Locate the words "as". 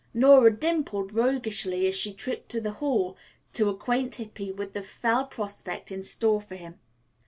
1.85-1.95